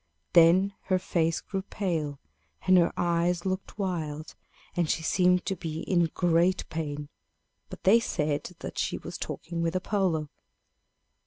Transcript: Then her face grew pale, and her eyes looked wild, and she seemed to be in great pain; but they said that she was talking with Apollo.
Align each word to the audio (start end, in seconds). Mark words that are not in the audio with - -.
Then 0.33 0.73
her 0.85 0.97
face 0.97 1.41
grew 1.41 1.61
pale, 1.61 2.17
and 2.65 2.75
her 2.75 2.91
eyes 2.97 3.45
looked 3.45 3.77
wild, 3.77 4.33
and 4.75 4.89
she 4.89 5.03
seemed 5.03 5.45
to 5.45 5.55
be 5.55 5.81
in 5.81 6.09
great 6.15 6.67
pain; 6.69 7.09
but 7.69 7.83
they 7.83 7.99
said 7.99 8.55
that 8.61 8.79
she 8.79 8.97
was 8.97 9.19
talking 9.19 9.61
with 9.61 9.75
Apollo. 9.75 10.29